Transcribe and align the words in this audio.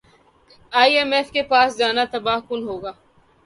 ئی 0.73 0.91
M 0.97 1.11
F 1.15 1.27
کے 1.35 1.41
پاس 1.51 1.69
جانا 1.79 2.03
تباہ 2.13 2.39
کن 2.47 2.59
ہوگا 2.67 2.91